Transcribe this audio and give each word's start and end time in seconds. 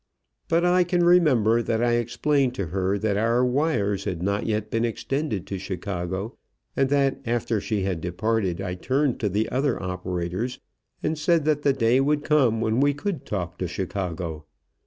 But 0.47 0.65
I 0.65 0.83
can 0.83 1.05
remember 1.05 1.61
that 1.61 1.83
I 1.83 1.91
explained 1.91 2.55
to 2.55 2.65
her 2.73 2.97
that 2.97 3.17
our 3.17 3.45
wires 3.45 4.05
had 4.05 4.23
not 4.23 4.47
yet 4.47 4.71
been 4.71 4.83
extended 4.83 5.45
to 5.45 5.59
Chicago, 5.59 6.37
and 6.75 6.89
that, 6.89 7.21
after 7.23 7.61
she 7.61 7.83
had 7.83 8.01
departed, 8.01 8.59
I 8.61 8.73
turned 8.73 9.19
to 9.19 9.29
the 9.29 9.47
other 9.49 9.79
operators 9.79 10.57
and 11.03 11.19
said 11.19 11.45
that 11.45 11.61
the 11.61 11.73
day 11.73 12.01
would 12.01 12.23
come 12.23 12.61
when 12.61 12.79
we 12.79 12.95
could 12.95 13.27
talk 13.27 13.59
to 13.59 13.67
Chicago. 13.67 14.45